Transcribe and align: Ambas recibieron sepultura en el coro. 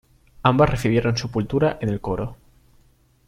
Ambas 0.41 0.71
recibieron 0.71 1.15
sepultura 1.15 1.77
en 1.79 1.89
el 1.89 2.01
coro. 2.01 2.35